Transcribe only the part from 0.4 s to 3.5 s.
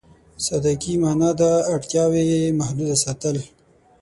سادهګي معنا ده اړتياوې محدود ساتل.